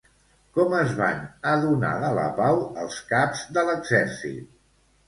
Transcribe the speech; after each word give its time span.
Com 0.57 0.71
es 0.77 0.95
van 1.01 1.19
adonar 1.51 1.93
de 2.05 2.09
la 2.21 2.27
pau 2.41 2.61
els 2.87 2.99
caps 3.13 3.47
de 3.59 3.67
l'exèrcit? 3.71 4.53